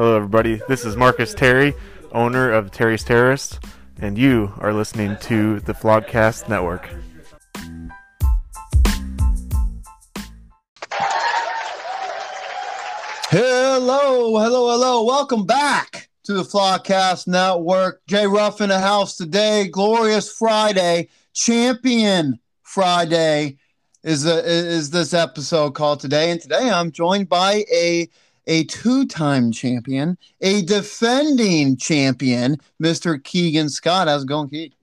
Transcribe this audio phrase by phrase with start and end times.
[0.00, 0.62] Hello, everybody.
[0.66, 1.74] This is Marcus Terry,
[2.12, 3.60] owner of Terry's Terrorists,
[3.98, 6.88] and you are listening to the Flogcast Network.
[13.28, 15.04] Hello, hello, hello.
[15.04, 18.00] Welcome back to the Flogcast Network.
[18.06, 19.68] Jay Ruff in the house today.
[19.68, 23.58] Glorious Friday, Champion Friday
[24.02, 26.30] is a, is this episode called today.
[26.30, 28.08] And today I'm joined by a
[28.46, 33.22] a two-time champion, a defending champion, Mr.
[33.22, 34.08] Keegan Scott.
[34.08, 34.76] How's it going, Keegan?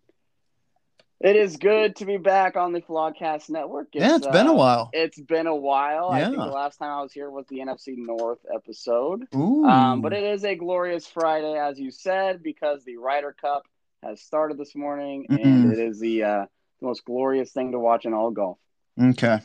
[1.20, 3.88] It is good to be back on the Flogcast Network.
[3.94, 4.90] yeah, it's been a uh, while.
[4.94, 6.10] It's been a while.
[6.10, 6.46] I think Yeah.
[6.46, 9.28] the last time I was here was the NFC North episode.
[9.36, 9.66] Ooh.
[9.66, 13.64] Um, but it is a glorious Friday, as you said, because the Ryder Cup
[14.04, 15.44] has started this morning, Mm-mm.
[15.44, 16.46] and it is the uh,
[16.82, 18.60] most glorious thing to watch in all golf.
[19.02, 19.40] okay.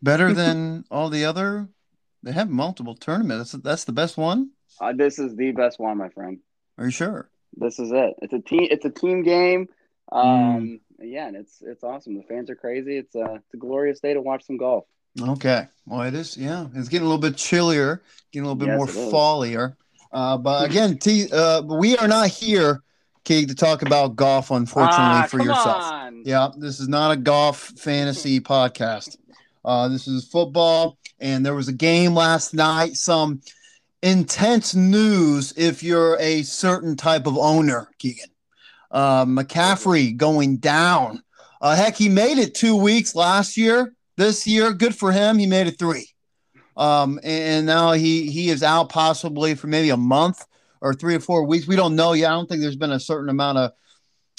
[0.00, 1.68] Better than all the other.
[2.22, 3.52] They have multiple tournaments.
[3.52, 4.50] That's, that's the best one.
[4.80, 6.38] Uh, this is the best one, my friend.
[6.76, 7.30] Are you sure?
[7.56, 8.14] This is it.
[8.22, 8.68] It's a team.
[8.70, 9.68] It's a team game.
[10.12, 10.56] Mm.
[10.56, 12.16] Um, Yeah, and it's it's awesome.
[12.16, 12.96] The fans are crazy.
[12.96, 14.84] It's a it's a glorious day to watch some golf.
[15.20, 15.66] Okay.
[15.86, 16.36] Well, it is.
[16.36, 18.02] Yeah, it's getting a little bit chillier,
[18.32, 19.76] getting a little bit Yes, more fallier.
[20.12, 22.82] Uh, but again, T, uh, we are not here,
[23.24, 24.50] Keeg, to talk about golf.
[24.50, 25.82] Unfortunately Ah, for yourself.
[25.82, 26.22] on.
[26.24, 29.17] Yeah, this is not a golf fantasy podcast.
[29.64, 32.94] Uh, this is football, and there was a game last night.
[32.94, 33.40] Some
[34.02, 38.30] intense news if you're a certain type of owner, Keegan.
[38.90, 41.22] Uh, McCaffrey going down.
[41.60, 43.92] Uh, heck, he made it two weeks last year.
[44.16, 45.38] This year, good for him.
[45.38, 46.08] He made it three.
[46.76, 50.46] Um, and now he he is out possibly for maybe a month
[50.80, 51.66] or three or four weeks.
[51.66, 52.30] We don't know yet.
[52.30, 53.72] I don't think there's been a certain amount of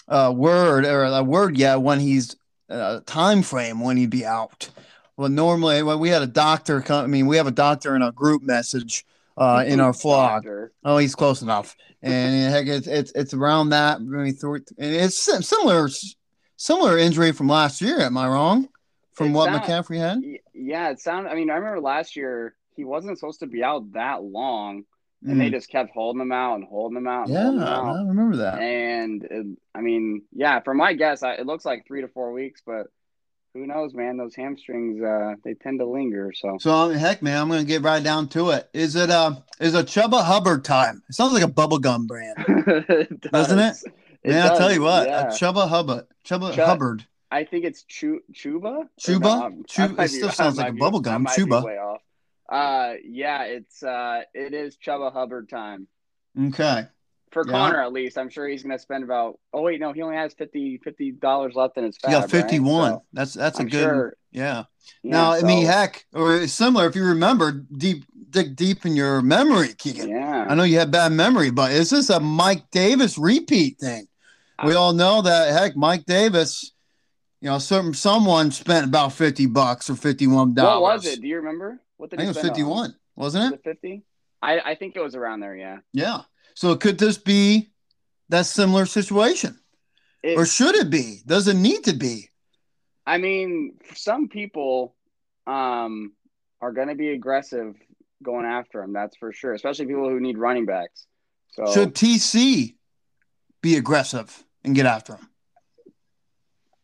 [0.08, 2.36] uh, word or a word yet when he's
[2.70, 4.70] uh, time frame when he'd be out.
[5.20, 8.02] Well, normally when we had a doctor come, I mean, we have a doctor in
[8.02, 9.92] a group message uh, in our.
[9.92, 10.72] Doctor.
[10.86, 13.98] Oh, he's close enough, and heck, it's it's, it's around that.
[14.00, 15.90] three- And it's similar
[16.56, 18.00] similar injury from last year.
[18.00, 18.70] Am I wrong?
[19.12, 20.22] From It what sound- McCaffrey had?
[20.54, 21.32] Yeah, it sounded.
[21.32, 24.86] I mean, I remember last year he wasn't supposed to be out that long,
[25.28, 25.52] and they Mm.
[25.52, 27.28] just kept holding him out and holding him out.
[27.28, 28.60] Yeah, him I remember that.
[28.62, 32.32] And it, I mean, yeah, for my guess, I, it looks like three to four
[32.32, 32.88] weeks, but
[33.54, 34.18] who knows, man?
[34.18, 36.32] Those hamstrings, uh, they tend to linger.
[36.34, 38.70] So So heck, man, I'm gonna get right down to it.
[38.74, 41.02] Is it uh is it Chuba Hubbard time?
[41.10, 42.36] It sounds like a bubblegum brand.
[42.48, 43.84] it Doesn't does.
[43.84, 43.94] it?
[44.30, 45.28] Man, I'll tell you what, yeah.
[45.28, 47.06] a Chuba Hubbard, Chuba Chu- Hubbard.
[47.32, 48.88] I think it's Chu- Chuba.
[49.00, 49.22] Chuba?
[49.22, 51.64] no, I'm- Chu- I it still I sounds like a be- I gum, Chuba.
[51.64, 52.02] way off.
[52.50, 55.88] Uh, yeah, it's uh, it is Chuba Hubbard time
[56.40, 56.88] Okay.
[57.32, 57.52] For Yeah.
[57.54, 58.18] Connor at least.
[58.18, 59.40] I'm sure he's gonna spend about.
[59.54, 60.80] Oh wait, no, he only has 50
[61.20, 61.98] dollars left in his.
[62.04, 62.42] He got fab, right?
[62.44, 62.92] 51.
[62.92, 64.64] So, that's that's a I'm good sure- yeah.
[65.04, 69.22] yeah, now, I mean, heck, or similar if you remember deep dig deep in your
[69.22, 70.10] memory, Keegan.
[70.10, 70.46] yeah.
[70.48, 74.08] I know you have bad memory, but is this a Mike Davis repeat thing?
[74.66, 76.74] We all know that heck, Mike Davis,
[77.42, 80.82] you know, some someone spent about 50 bucks or fifty one dollars.
[80.82, 81.22] What was it?
[81.22, 81.80] Do you remember?
[81.98, 82.56] What I did think it was spend on?
[82.56, 83.64] 51, wasn't Was it?
[83.64, 84.04] 50?
[84.42, 85.56] I I think it was around there.
[85.56, 85.78] Yeah.
[85.94, 86.22] Yeah.
[86.60, 87.70] So could this be
[88.28, 89.58] that similar situation?
[90.22, 91.22] It- or should it be?
[91.26, 92.32] Does it need to be?
[93.06, 94.94] I mean, some people
[95.48, 96.12] um,
[96.60, 97.78] are going to be aggressive
[98.22, 98.92] going after him.
[98.92, 101.08] That's for sure, especially people who need running backs.
[101.54, 102.76] So Should TC
[103.62, 105.30] be aggressive and get after him?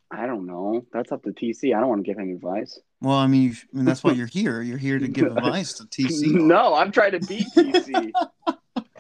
[0.09, 0.85] I don't know.
[0.93, 1.75] That's up to TC.
[1.75, 2.79] I don't want to give him advice.
[3.01, 4.61] Well, I mean, you, I mean that's why you're here.
[4.61, 6.31] You're here to give advice to TC.
[6.31, 8.13] No, I'm trying to beat TC.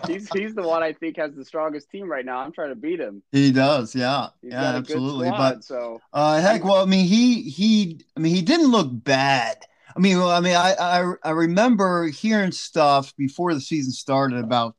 [0.07, 2.39] he's he's the one I think has the strongest team right now.
[2.39, 3.23] I'm trying to beat him.
[3.31, 5.29] He does, yeah, He's yeah, absolutely.
[5.29, 8.89] Good But so Uh, heck, well, I mean, he he, I mean, he didn't look
[8.91, 9.57] bad.
[9.95, 14.39] I mean, well, I mean, I, I I remember hearing stuff before the season started
[14.39, 14.75] about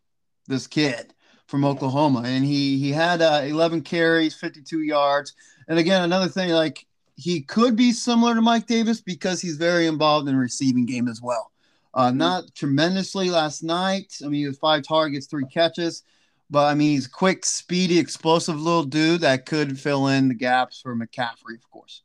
[0.46, 1.14] this kid
[1.46, 5.34] from Oklahoma, and he he had uh, 11 carries, 52 yards,
[5.68, 9.86] and again, another thing, like he could be similar to Mike Davis because he's very
[9.86, 11.50] involved in receiving game as well.
[11.96, 12.16] Uh, Mhm.
[12.16, 14.12] not tremendously last night.
[14.22, 16.04] I mean, he was five targets, three catches.
[16.50, 20.80] But I mean, he's quick, speedy, explosive little dude that could fill in the gaps
[20.80, 22.02] for McCaffrey, of course.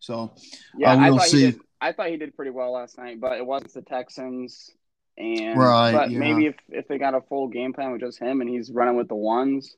[0.00, 0.32] So
[0.76, 1.44] yeah, Uh, I we'll thought see.
[1.46, 1.60] he did.
[1.80, 4.70] I thought he did pretty well last night, but it wasn't the Texans.
[5.16, 6.18] And Right, but yeah.
[6.18, 8.96] maybe if, if they got a full game plan with just him and he's running
[8.96, 9.76] with the ones,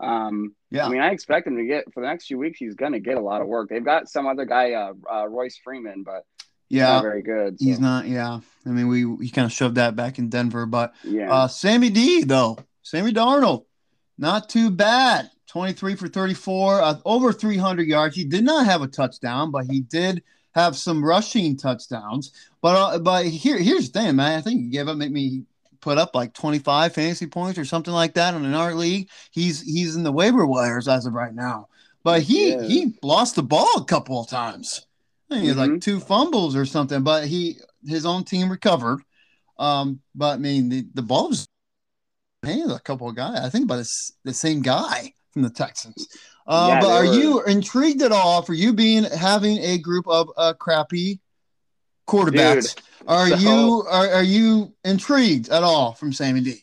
[0.00, 2.58] um, yeah, I mean, I expect him to get for the next few weeks.
[2.58, 3.68] He's going to get a lot of work.
[3.68, 6.24] They've got some other guy, uh, uh, Royce Freeman, but
[6.68, 7.56] yeah, not very good.
[7.58, 8.06] he's not.
[8.06, 11.48] Yeah, I mean, we we kind of shoved that back in Denver, but Yeah, uh,
[11.48, 13.64] Sammy D though, Sammy Darnold,
[14.18, 15.30] not too bad.
[15.48, 18.16] 23 for 34, uh, over 300 yards.
[18.16, 20.22] He did not have a touchdown, but he did
[20.54, 22.32] have some rushing touchdowns.
[22.60, 24.38] But uh, but here here's the thing, man.
[24.38, 25.44] I think he gave up made me
[25.80, 29.08] put up like 25 fantasy points or something like that in an art league.
[29.30, 31.68] He's he's in the waiver wires as of right now.
[32.02, 32.62] But he Yeah.
[32.62, 34.86] he lost the ball a couple of times.
[35.30, 35.80] I think he had like Mhm.
[35.82, 39.00] two fumbles or something, but he his own team recovered.
[39.58, 41.48] Um, but I mean the, the ball was
[42.42, 43.40] handed a couple of guys.
[43.40, 46.06] I think about the, the same guy from the Texans.
[46.46, 50.06] Uh, Yeah, but are were- you intrigued at all for you being having a group
[50.06, 51.20] of uh, crappy
[52.08, 52.76] quarterbacks?
[53.08, 56.62] Are so- you are, are you intrigued at all from Sammy D?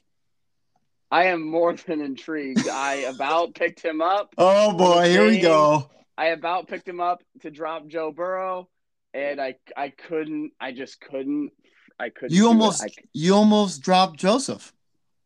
[1.12, 2.68] I am more than intrigued.
[2.70, 4.34] I about picked him up.
[4.38, 5.90] Oh boy, here we go.
[6.18, 8.70] I about picked him up to drop Joe Burrow,
[9.14, 10.52] and I I couldn't.
[10.60, 11.52] I just couldn't.
[12.00, 12.36] I couldn't.
[12.36, 14.74] You almost I, you almost dropped Joseph.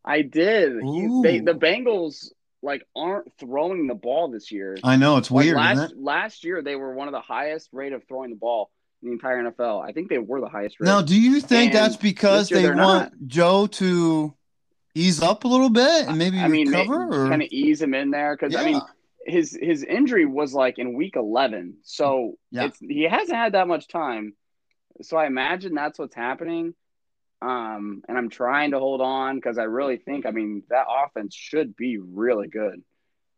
[0.04, 0.72] I did.
[0.82, 2.30] He, they, the Bengals
[2.62, 4.76] like aren't throwing the ball this year.
[4.82, 6.02] I know it's Like, weird, last isn't it?
[6.02, 8.70] last year, they were one of the highest rate of throwing the ball
[9.02, 9.86] in the entire NFL.
[9.86, 10.86] I think they were the highest rate.
[10.86, 14.34] Now, do you think And that's because they want Joe to
[14.94, 17.26] ease up a little bit and maybe I mean, recover?
[17.26, 18.80] or kind of ease him in there because yeah, I mean,
[19.28, 22.64] his his injury was like in week 11 so Yeah.
[22.66, 24.34] it's he hasn't had that much time.
[25.02, 26.74] So i imagine that's what's happening.
[27.40, 31.34] Um and i'm trying to hold on because i really think i mean that offense
[31.34, 32.82] should be really good.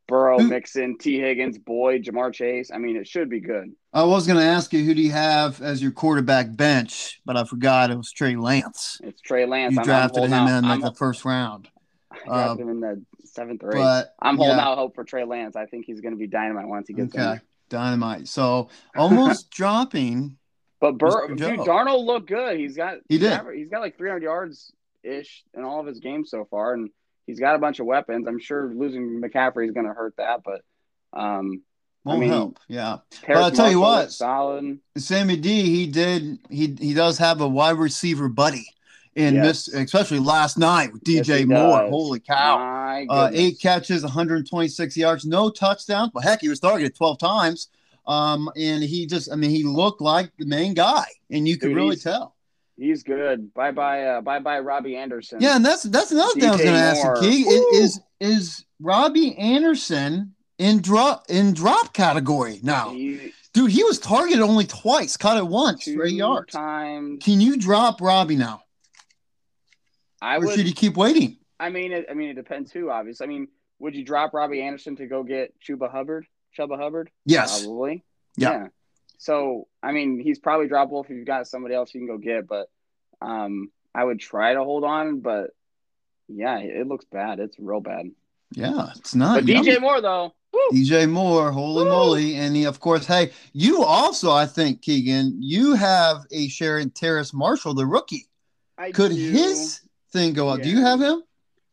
[0.09, 1.21] Burrow Who- mixon t.
[1.21, 2.71] Higgins boyd Ja'Marr Chase.
[2.73, 3.73] I mean it should be good.
[3.93, 7.37] I was going to ask you who do you have as your quarterback bench, but
[7.37, 9.01] I forgot it was Trey Lance.
[9.03, 9.75] it's trey lance.
[9.75, 11.69] You I'm, drafted I'm him holding in like I'm, the first round,
[12.11, 14.95] I drafted uh, him in the seventh or eighth but i'm holding yeah, out hope
[14.95, 17.43] for trey lance i think he's going to be dynamite once he gets okay, there.
[17.71, 18.29] dynamite.
[18.29, 20.37] So almost dropping.
[20.81, 22.59] But Bur- dude, Darnold looked good.
[22.59, 23.41] He's got he did.
[23.55, 24.73] He's got like 300 yards
[25.03, 26.91] ish in all of his games so far, and
[27.27, 28.27] he's got a bunch of weapons.
[28.27, 30.63] I'm sure losing McCaffrey is going to hurt that, but
[31.13, 31.63] um,
[32.05, 32.59] Won't mean, help.
[32.67, 32.99] Yeah.
[33.23, 34.11] Paris I'll tell you what.
[34.11, 34.79] solid.
[34.97, 38.67] Sammy D, he did he he does have a wide receiver buddy
[39.17, 39.67] in Yes.
[39.67, 41.81] this, especially last night with DJ he Moore.
[41.83, 41.91] does.
[41.91, 43.05] Holy cow.
[43.09, 47.69] Uh, eight catches, 126 yards, no touchdowns, but heck, he was targeted 12 times.
[48.07, 51.69] Um, and he just, I mean, he looked like the main guy, and you could
[51.69, 52.35] Dude, really tell.
[52.77, 53.53] He's good.
[53.53, 54.05] Bye bye.
[54.05, 54.59] Uh, bye bye.
[54.61, 55.39] Robbie Anderson.
[55.41, 57.43] Yeah, and that's that's another thing I was going to ask you, Key.
[57.43, 62.91] Is, is is Robbie Anderson in drop in drop category now?
[62.95, 66.53] He, Dude, he was targeted only twice, caught it once three yards.
[66.53, 67.23] times.
[67.23, 68.63] Can you drop Robbie now,
[70.21, 70.55] I or would.
[70.57, 71.39] should you keep waiting?
[71.59, 72.91] I mean, it, I mean, it depends who.
[72.91, 76.27] Obviously, I mean, would you drop Robbie Anderson to go get Chuba Hubbard?
[76.59, 77.11] Chuba Hubbard?
[77.25, 77.63] Yes.
[77.63, 78.05] Probably.
[78.37, 78.69] Yeah.
[79.19, 82.47] So, I mean, he's probably droppable if you've got somebody else you can go get,
[82.47, 82.69] but
[83.21, 85.51] um, I would try to hold on, but
[86.29, 87.39] yeah, it looks bad.
[87.39, 88.07] It's real bad.
[88.53, 89.41] Yeah, it's not.
[89.41, 89.69] But yummy.
[89.69, 91.91] DJ Moore, though, woo, DJ Moore, holy Woo!
[91.91, 92.37] moly.
[92.37, 97.35] And he, of course, hey, you also, I think, Keegan, you have a Sharon Terrace
[97.35, 98.27] Marshall, the rookie.
[98.79, 100.63] I Could do, his thing go up?
[100.63, 101.23] Do you have him?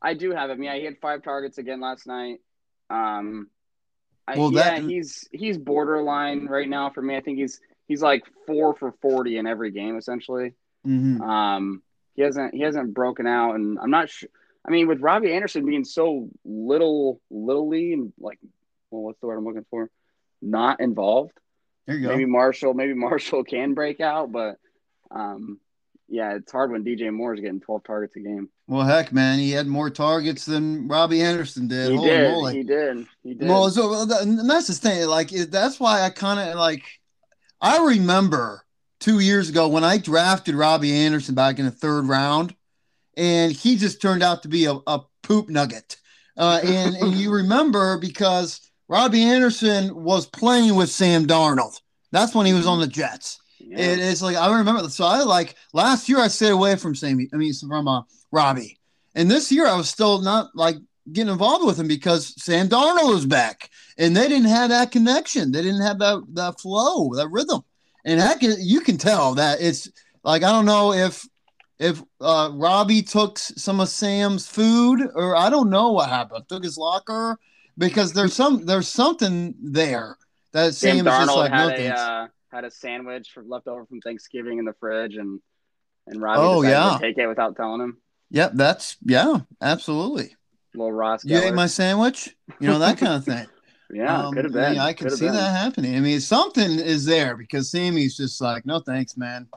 [0.01, 0.61] I do have him.
[0.63, 2.39] Yeah, he had five targets again last night.
[2.89, 3.49] Um,
[4.27, 7.15] I, Well, yeah, that- he's he's borderline right now for me.
[7.15, 10.53] I think he's he's like four for forty in every game essentially.
[10.85, 11.21] Mm-hmm.
[11.21, 11.83] Um,
[12.15, 14.29] he hasn't he hasn't broken out, and I'm not sure.
[14.65, 18.37] I mean, with Robbie Anderson being so little, littly, and like,
[18.91, 19.89] well, what's the word I'm looking for?
[20.41, 21.31] Not involved.
[21.85, 22.09] There you go.
[22.13, 24.57] Maybe Marshall, maybe Marshall can break out, but
[25.09, 25.59] um,
[26.07, 28.49] yeah, it's hard when DJ Moore is getting 12 targets a game.
[28.67, 31.91] Well, heck, man, he had more targets than Robbie Anderson did.
[31.91, 32.53] He holy did, moly.
[32.57, 33.47] he did, he did.
[33.47, 35.07] Well, so well, that- and that's the thing.
[35.07, 36.83] Like that's why I kind of like.
[37.59, 38.63] I remember
[38.99, 42.55] two years ago when I drafted Robbie Anderson back in the third round,
[43.15, 45.97] and he just turned out to be a, a poop nugget.
[46.37, 51.81] Uh, and and you remember because Robbie Anderson was playing with Sam Darnold.
[52.11, 53.39] That's when he was on the Jets.
[53.69, 53.79] Yeah.
[53.79, 54.87] It is like I remember.
[54.89, 57.29] So I like last year I stayed away from Sammy.
[57.33, 58.79] I mean from uh, Robbie,
[59.15, 60.77] and this year I was still not like
[61.11, 65.51] getting involved with him because Sam Darnold was back, and they didn't have that connection.
[65.51, 67.61] They didn't have that that flow, that rhythm,
[68.05, 69.89] and that can, you can tell that it's
[70.23, 71.27] like I don't know if
[71.79, 76.47] if uh, Robbie took some of Sam's food or I don't know what happened.
[76.49, 77.37] Took his locker
[77.77, 80.17] because there's some there's something there
[80.53, 83.85] that Sam is just Darnold like no a uh, had a sandwich for, left over
[83.85, 85.39] from Thanksgiving in the fridge, and
[86.07, 86.97] and Robbie Oh, yeah.
[86.99, 87.97] take it without telling him.
[88.31, 90.35] Yep, that's yeah, absolutely.
[90.73, 91.23] Little Ross.
[91.23, 93.45] You ate my sandwich, you know that kind of thing.
[93.93, 94.71] yeah, Um, could have I, been.
[94.73, 95.35] mean, I can Could see been.
[95.35, 95.95] that happening.
[95.95, 99.47] I mean, something is there because Sammy's just like, no thanks, man.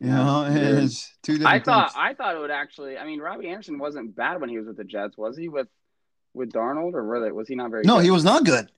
[0.00, 2.02] You know, it's two different I thought things.
[2.02, 2.96] I thought it would actually.
[2.96, 5.48] I mean, Robbie Anderson wasn't bad when he was with the Jets, was he?
[5.50, 5.68] With
[6.32, 7.82] with Darnold, or were they, was he not very?
[7.84, 8.04] No, good?
[8.04, 8.70] he was not good.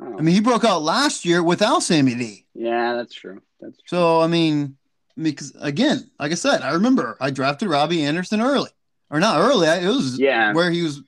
[0.00, 0.18] Oh.
[0.18, 2.46] I mean, he broke out last year without Sammy D.
[2.54, 3.42] yeah, that's true.
[3.60, 3.98] That's true.
[3.98, 4.76] So I mean,
[5.20, 8.70] because again, like I said, I remember I drafted Robbie Anderson early,
[9.10, 9.66] or not early.
[9.66, 10.52] It was Yeah.
[10.52, 11.02] where he was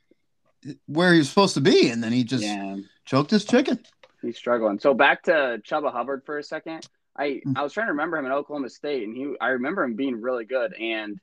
[0.86, 3.78] where he was supposed to be, and then he just yeah, choked his chicken.
[4.22, 4.78] he's struggling.
[4.78, 6.86] So back to Chuba Hubbard for a second.
[7.16, 7.56] I Mm.
[7.56, 10.20] I was trying to remember him in Oklahoma State, and he I remember him being
[10.20, 10.74] really good.
[10.74, 11.18] And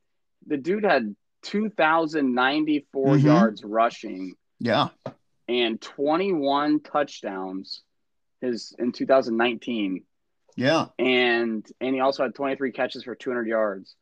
[0.45, 3.23] the dude had two thousand ninety four Mhm.
[3.23, 4.87] yards rushing Yeah,
[5.47, 7.81] and twenty one touchdowns.
[8.41, 10.03] His in 2019.
[10.55, 10.85] yeah.
[10.99, 13.95] and and he also had 23 catches for 200 yards.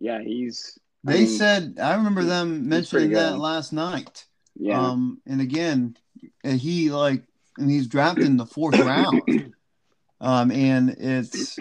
[0.00, 0.76] Yeah, he's.
[1.06, 4.24] I They mean, said I remember them mentioning that last night.
[4.56, 5.96] yeah, Um, and again,
[6.42, 7.22] he like,
[7.58, 9.52] and he's drafted in the fourth round.
[10.20, 11.56] Um, and it's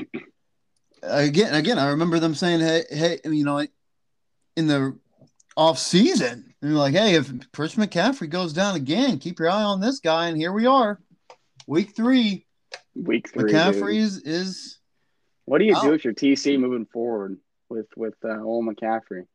[1.03, 3.59] again, again, I remember them saying, "Hey, hey, you know,
[4.55, 4.97] in the
[5.55, 9.61] off season, and they're like, hey, if Chris McCaffrey goes down again, keep your eye
[9.63, 10.99] on this guy." And here we are,
[11.67, 12.47] week three.
[12.95, 13.51] week three.
[13.51, 14.79] McCaffrey is is
[15.45, 15.83] What do you Oh.
[15.83, 17.37] do with your TC moving forward
[17.69, 19.27] with with uh, old McCaffrey?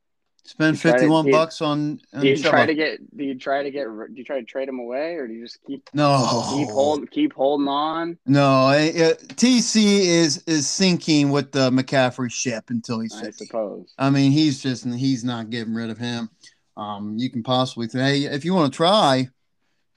[0.42, 2.00] spend You try to- fifty one bucks on.
[2.14, 3.16] on Do you try to get?
[3.16, 3.84] Do you try to get?
[3.84, 6.16] Do you try to trade him away, or do you just keep no
[6.56, 8.18] keep holding keep holding on?
[8.26, 13.92] No, I- uh, TC is is sinking with the McCaffrey ship until he's I suppose.
[13.98, 16.30] I mean, he's just he's not getting rid of him.
[16.80, 19.28] Um, you can possibly say, hey, if you want to try,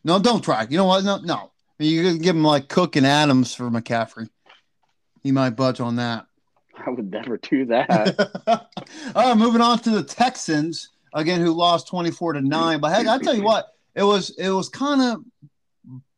[0.04, 0.68] no, don't try.
[0.70, 1.06] You know what?
[1.06, 1.52] No, no.
[1.80, 4.28] You could give him like Cook and Adams for McCaffrey.
[5.22, 6.26] He might budge on that.
[6.86, 8.68] I would never do that.
[9.16, 12.82] All right, moving on to the Texans again, who lost twenty four to nine.
[12.82, 15.24] But heck, I tell you what, it was it was kind of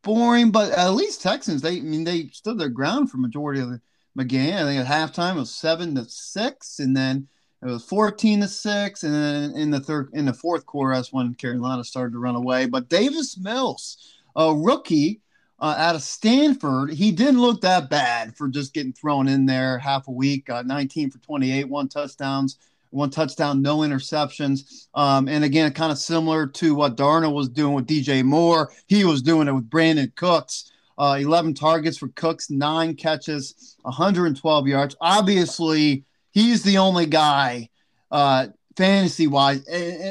[0.01, 0.49] boring.
[0.49, 3.69] But at least Texans, they I mean they stood their ground for majority of
[4.15, 4.55] the game.
[4.55, 7.27] I think at halftime it was seven to six, and then
[7.61, 11.13] it was fourteen to six, and then in the third in the fourth quarter, that's
[11.13, 12.65] when Carolina started to run away.
[12.65, 15.21] But Davis Mills, a rookie.
[15.57, 19.79] Uh, out of Stanford, he didn't look that bad for just getting thrown in there
[19.79, 20.49] half a week.
[20.49, 22.57] Uh, 19 for 28, one touchdowns,
[22.89, 24.87] one touchdown, no interceptions.
[24.93, 28.69] Um, and again, kind of similar to what Darnold was doing with DJ Moore.
[28.87, 30.71] He was doing it with Brandin Cooks.
[30.97, 34.95] Uh, 11 targets for Cooks, nine catches, 112 yards.
[35.01, 37.69] Obviously, he's the only guy,
[38.11, 39.65] uh, fantasy wise,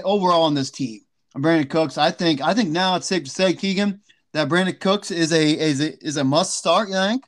[0.04, 1.02] overall on this team.
[1.37, 1.99] Brandin Cooks.
[1.99, 2.40] I think.
[2.40, 4.00] I think now it's safe to say, Keegan,
[4.33, 6.88] that Brandin Cooks is a is a is a must start.
[6.88, 7.25] You think?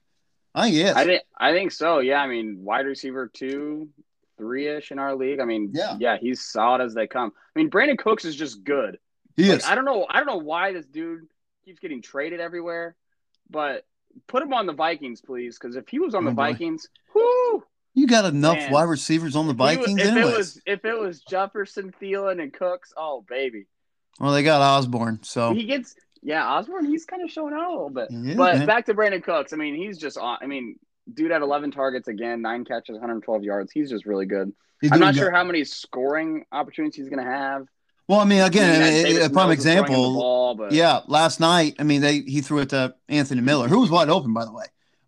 [0.55, 0.95] I think he is.
[0.97, 1.99] I think I think so.
[2.01, 3.89] Yeah, I mean, wide receiver two,
[4.39, 5.41] three ish in our league.
[5.41, 5.97] I mean, Yeah.
[6.01, 7.33] yeah, he's solid as they come.
[7.55, 8.99] I mean, Brandin Cooks is just good.
[9.37, 9.67] he Like, is.
[9.67, 10.07] I don't know.
[10.09, 11.27] I don't know why this dude
[11.65, 12.95] keeps getting traded everywhere,
[13.51, 13.85] but
[14.29, 15.59] put him on the Vikings, please.
[15.59, 16.53] Because if he was on Oh, the boy.
[16.53, 17.65] Vikings, whoo,
[17.97, 18.73] You got enough Man.
[18.73, 20.33] wide receivers on the if, he was- Vikings, if anyways.
[20.33, 23.67] it was if it was Jefferson, Thielen, and Cooks, oh baby,
[24.21, 26.47] well, they got Osbourn, so he gets yeah.
[26.47, 28.09] Osbourn, he's kind of showing out a little bit.
[28.11, 28.67] Is, but man.
[28.67, 29.53] back to Brandin Cooks.
[29.53, 30.39] I mean, he's just on.
[30.43, 30.79] I mean,
[31.13, 33.73] dude had 11 targets again, nine catches, 112 yards.
[33.73, 34.53] He's just really good.
[34.91, 35.21] I'm not good.
[35.21, 37.67] sure how many scoring opportunities he's going to have.
[38.09, 39.85] Well, I mean, again, I mean, I mean, Davis a prime Mills is throwing him
[39.87, 40.15] the example.
[40.15, 43.91] ball, Yeah, last night, I mean, they he threw it to Anthony Miller, who was
[43.91, 44.67] wide open, by the way.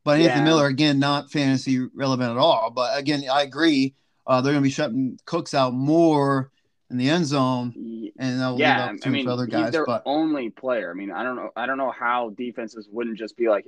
[0.09, 0.45] But Anthony Yeah.
[0.45, 2.71] Miller, again, not fantasy relevant at all.
[2.71, 3.95] But again, I agree.
[4.27, 6.51] Uh, they're going to be shutting Cooks out more
[6.91, 7.75] in the end zone,
[8.19, 9.73] and they'll yeah, leave up I to mean, other he's guys.
[9.73, 10.91] their But only player.
[10.91, 11.51] I mean, I don't know.
[11.55, 13.67] I don't know how defenses wouldn't just be like,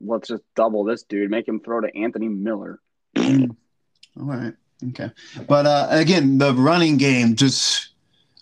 [0.00, 2.80] let's just double this dude, make him throw to Anthony Miller.
[3.18, 3.26] all
[4.16, 4.54] right,
[4.88, 5.10] okay.
[5.46, 7.90] But uh, again, the running game just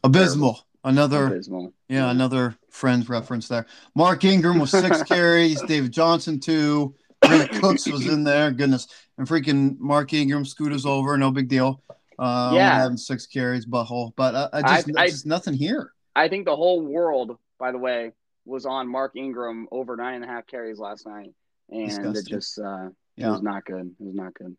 [0.04, 0.60] abysmal.
[0.84, 1.72] Another Abysmal.
[1.88, 3.66] Yeah, another friend's reference there.
[3.96, 5.60] Mark Ingram was six carries.
[5.62, 6.94] David Johnson two.
[7.28, 8.50] Brandin Cooks was in there.
[8.50, 11.16] Goodness, and freaking Mark Ingram scooters over.
[11.18, 11.82] No big deal.
[12.18, 12.74] Uh, Yeah.
[12.80, 14.12] having six carries, butthole.
[14.16, 15.92] But uh, I just, I- I- just nothing here.
[16.14, 18.12] I think the whole world, by the way,
[18.46, 21.32] was on Mark Ingram over nine and a half carries last night,
[21.68, 23.94] and it just uh, it Yeah, was not good.
[24.00, 24.56] It was not good.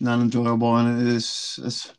[0.00, 1.58] not enjoyable, and it is.
[1.62, 1.92] It's,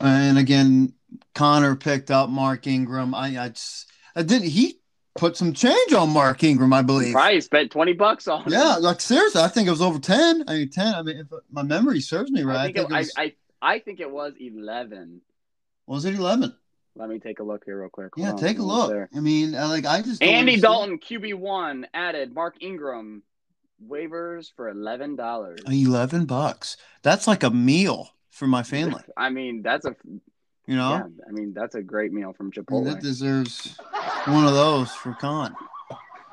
[0.00, 0.92] and again,
[1.34, 3.14] Connor picked up Mark Ingram.
[3.14, 4.48] I, I just, I didn't.
[4.48, 4.79] He
[5.16, 7.12] put some change on Mark Ingram, I believe.
[7.12, 8.44] Probably spent twenty bucks on.
[8.48, 10.44] Yeah, like seriously, I think it was over ten.
[10.48, 10.94] I mean, ten.
[10.94, 13.12] I mean, if my memory serves me right, I I think, think, it, it was,
[13.16, 13.34] I, I
[13.74, 15.20] I think it was eleven.
[15.86, 16.54] was it eleven?
[16.96, 18.14] Let me take a look here real quick.
[18.16, 18.90] Hold Yeah, on, take a look.
[18.90, 19.08] there.
[19.14, 20.60] I mean, uh, like I just Andy.
[20.60, 23.22] Dalton QB one added Mark Ingram
[23.86, 25.60] waivers for eleven dollars.
[25.68, 26.76] eleven bucks.
[27.02, 29.02] That's like a meal for my family.
[29.16, 29.94] I mean, that's a
[30.70, 31.24] You know, yeah.
[31.28, 32.84] I mean, that's a great meal from Chipotle.
[32.84, 33.76] that deserves
[34.26, 35.52] one of those for Con.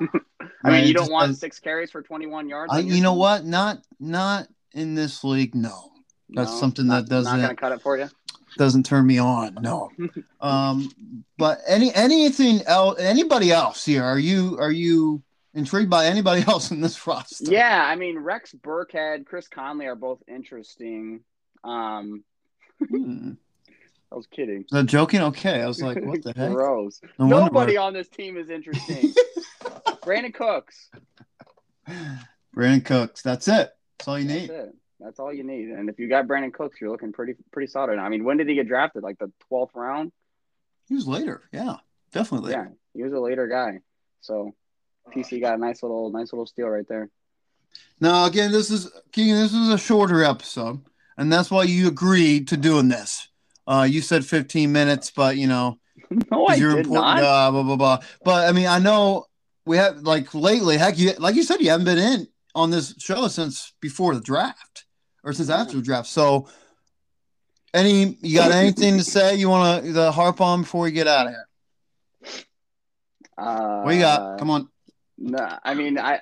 [0.64, 2.72] I mean, you don't want does- six carries for twenty one yards.
[2.72, 3.18] I, you know team?
[3.18, 3.44] what?
[3.44, 5.56] Not not in this league.
[5.56, 5.90] No,
[6.30, 8.08] that's something not, that doesn't- not gonna cut it for you.
[8.56, 9.54] doesn't turn me on.
[9.60, 9.90] No.
[10.40, 10.88] um,
[11.36, 13.00] but any anything else?
[13.00, 14.04] Anybody else here?
[14.04, 15.20] Are you are you
[15.54, 17.50] intrigued by anybody else in this roster?
[17.50, 21.24] Yeah, I mean Rex Burkhead, Chris Conley are both interesting.
[21.64, 22.22] Um,
[22.88, 23.32] Hmm.
[24.10, 24.64] I was kidding.
[24.70, 25.20] That joking?
[25.20, 25.60] Okay.
[25.62, 26.50] I was like, what the heck?
[26.52, 27.00] Gross.
[27.18, 29.12] No Nobody on this team is interesting.
[30.02, 30.88] Brandin Cooks.
[32.56, 33.22] Brandin Cooks.
[33.22, 33.70] That's it.
[33.98, 34.50] That's all you That's need.
[34.50, 34.74] it.
[35.00, 35.68] That's all you need.
[35.68, 37.98] And if you got Brandin Cooks, you're looking pretty pretty solid.
[37.98, 39.02] I mean, when did he get drafted?
[39.02, 40.10] Like the twelfth round?
[40.88, 41.42] He was later.
[41.52, 41.76] Yeah,
[42.12, 42.52] definitely.
[42.52, 43.80] Yeah, he was a later guy.
[44.22, 44.54] So
[45.14, 47.10] TC got a nice little nice little steal right there.
[48.00, 49.36] Now, again, this is Keegan.
[49.36, 50.80] This is a shorter episode,
[51.16, 53.28] and that's why you agreed to doing this.
[53.68, 55.78] Uh, you said 15 minutes, but you know,
[56.32, 57.18] no, I you're did important.
[57.18, 57.22] not.
[57.22, 57.98] Uh, blah blah blah.
[58.24, 59.26] But I mean, I know
[59.66, 60.78] we have like lately.
[60.78, 64.22] Heck, you like you said, you haven't been in on this show since before the
[64.22, 64.86] draft
[65.22, 66.08] or since after the draft.
[66.08, 66.48] So,
[67.74, 69.36] any you got anything to say?
[69.36, 71.48] You want to the harp on before we get out of here?
[73.36, 74.38] Uh, What you got?
[74.38, 74.68] Come on.
[75.18, 76.20] No, I mean I.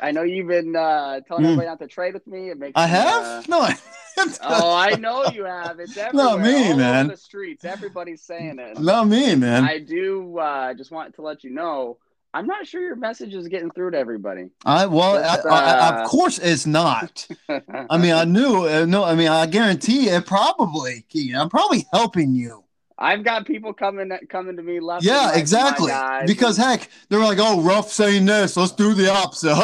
[0.00, 1.50] I know you've been uh, telling Hmm.
[1.50, 2.48] everybody not to trade with me.
[2.50, 3.68] It makes I me, have uh, no.
[4.18, 5.80] I- oh, I know you have.
[5.80, 6.26] It's everywhere.
[6.30, 7.08] Not me, all man.
[7.08, 8.78] the streets, everybody's saying it.
[8.78, 9.64] Not me, man.
[9.64, 11.98] I do uh, just want to let you know.
[12.34, 14.50] I'm not sure your message is getting through to everybody.
[14.64, 17.28] I well, That's, I, I, uh, of course it's not.
[17.48, 18.66] I mean, I knew.
[18.66, 20.26] Uh, no, I mean, I guarantee it.
[20.26, 21.36] Probably, Keegan.
[21.36, 22.64] I'm probably helping you.
[22.98, 25.04] I've got people coming coming to me left.
[25.04, 25.92] Yeah, right, exactly.
[26.26, 28.56] Because heck, they're like, "Oh, rough saying this.
[28.56, 29.54] Let's do the opposite."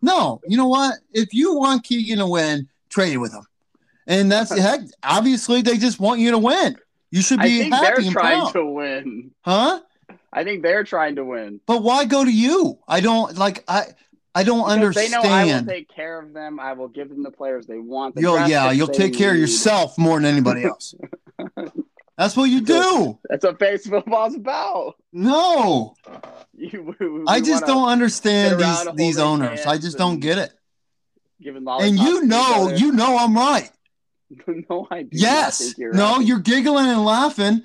[0.00, 0.94] no, you know what?
[1.12, 3.46] If you want Keegan to win, trade with him.
[4.06, 4.80] And that's heck.
[5.02, 6.76] Obviously, they just want you to win.
[7.10, 9.30] You should be I think happy they're trying proud, to win.
[9.42, 9.80] huh?
[10.32, 11.60] I think they're trying to win.
[11.66, 12.78] But why go to you?
[12.88, 13.64] I don't like.
[13.68, 13.86] I
[14.34, 15.24] I don't Because understand.
[15.24, 16.58] They know I will take care of them.
[16.58, 18.14] I will give them the players they want.
[18.14, 20.94] the Yo, draft yeah, you'll take care of yourself more than anybody else.
[22.16, 23.18] That's what you do.
[23.28, 24.94] That's what face football's about.
[25.12, 25.94] No,
[26.54, 29.66] You, we- we I just don't understand these these owners.
[29.66, 30.52] I just don't get it.
[31.44, 33.70] And you know, you know, I'm right.
[34.70, 35.74] no, I do Yes.
[35.78, 36.26] you're No, right.
[36.26, 37.62] you're giggling and laughing,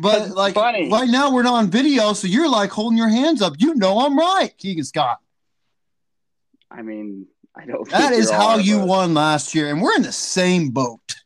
[0.00, 0.90] but like funny.
[0.90, 3.54] right now we're not on video, so you're like holding your hands up.
[3.58, 5.18] You know I'm right, Keegan Scott.
[6.70, 7.88] I mean, I don't.
[7.90, 11.16] That is how you won last year, and we're in the same boat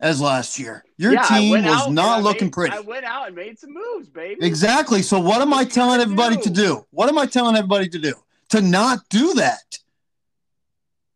[0.00, 0.84] as last year.
[0.96, 2.76] Your Yeah, team was not looking made- pretty.
[2.76, 4.44] I went out and made some moves, baby.
[4.44, 5.02] Exactly.
[5.02, 6.86] So what am I telling everybody to do?
[6.90, 8.14] What am I telling everybody to do?
[8.50, 9.78] To not do that.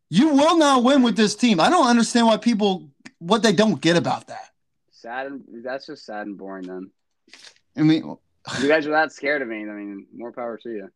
[0.09, 1.59] You will not win with this team.
[1.59, 2.87] I don't understand why people
[3.27, 4.49] what they don't get about that.
[4.91, 6.67] Sad and that's just sad and boring.
[6.67, 6.91] Then
[7.77, 8.03] I mean,
[8.61, 9.61] you guys are that scared of me.
[9.61, 10.89] I mean, more power to you.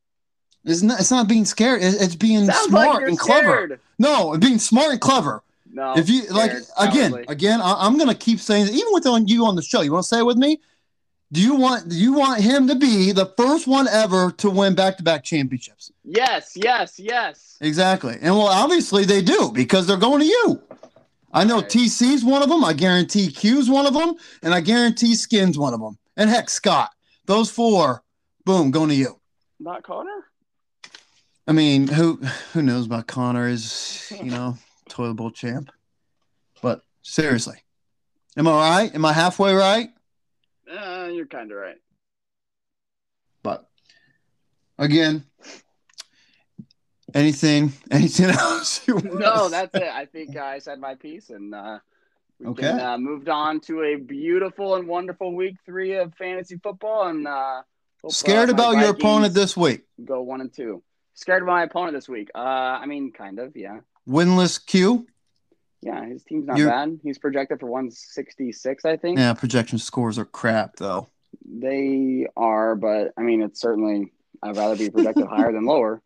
[0.66, 1.82] it's not it's not being scared.
[1.84, 3.48] It's being Sounds smart like and clever.
[3.48, 3.80] scared.
[4.00, 5.44] No, being smart and clever.
[5.70, 7.26] No, if you like scared, again, cowardly.
[7.28, 9.82] again, I, I'm gonna keep saying even with on you on the show.
[9.82, 10.62] You want to say it with me?
[11.34, 14.76] Do you want do you want him to be the first one ever to win
[14.76, 15.92] back to back championships?
[16.06, 17.58] Yes, yes, yes.
[17.60, 18.14] Exactly.
[18.22, 20.62] And well, obviously they do because they're going to you.
[21.34, 21.70] I know Right.
[21.70, 22.64] TC's one of them.
[22.64, 24.16] I guarantee Q's one of them.
[24.42, 25.98] And I guarantee Skin's one of them.
[26.16, 26.92] And heck, Scott.
[27.26, 28.04] Those four,
[28.46, 29.20] boom, going to you.
[29.60, 30.26] Not Connor.
[31.48, 32.16] I mean, who
[32.54, 34.58] who knows about Connor is, you know,
[34.90, 35.72] toilet bowl champ.
[36.62, 37.58] But seriously,
[38.38, 38.96] am I right?
[38.96, 39.90] Am I halfway right?
[40.70, 41.78] Uh, you're kind of right.
[43.44, 43.70] But
[44.78, 45.24] again,
[47.14, 48.88] anything, anything else?
[48.88, 49.84] No, that's it.
[49.84, 51.80] I think I said my piece, and uh,
[52.40, 52.62] we Okay.
[52.64, 57.28] can uh, moved on to a beautiful and wonderful week three of fantasy football, and
[57.28, 57.62] uh,
[58.04, 59.82] uh, scared about your opponent this week.
[60.04, 60.84] Go one and two.
[61.16, 62.30] Scared of my opponent this week.
[62.36, 65.08] Uh, I mean, kind of, yeah, Winless Q.
[65.82, 66.06] yeah.
[66.06, 67.00] His team's not You're- bad.
[67.04, 69.18] He's projected for one sixty six, I think.
[69.18, 71.10] Yeah, projection scores are crap though.
[71.50, 74.12] They are, but I mean, it's certainly.
[74.44, 76.00] I'd rather be projected higher than lower.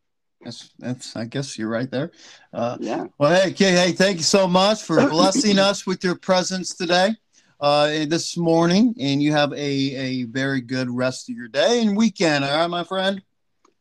[0.43, 1.15] That's that's.
[1.15, 2.11] I guess you're right there.
[2.53, 3.05] Uh, Yeah.
[3.17, 7.11] well, hey, hey, thank you so much for blessing us with your presence today,
[7.59, 11.95] uh, this morning, and you have a a very good rest of your day and
[11.95, 12.43] weekend.
[12.43, 13.21] All right, my friend.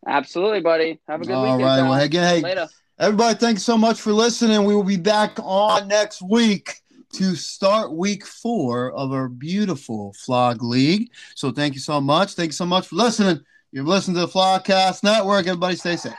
[0.06, 1.00] Absolutely, buddy.
[1.08, 1.62] Have a good All weekend.
[1.62, 1.82] right.
[1.82, 2.68] Well, again, hey, Later.
[2.98, 4.64] everybody, thanks so much for listening.
[4.64, 6.74] We will be back on next week
[7.14, 11.10] to start week four of our beautiful Flog League.
[11.34, 12.34] So, thank you so much.
[12.34, 13.40] Thank you so much for listening.
[13.72, 15.46] You've listened to the Flogcast Network.
[15.46, 16.12] Everybody, stay safe.